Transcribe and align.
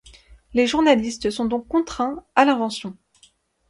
Les 0.55 0.65
journalistes 0.65 1.29
sont 1.29 1.45
donc 1.45 1.67
contraints 1.67 2.23
à 2.33 2.43
l’invention. 2.43 2.97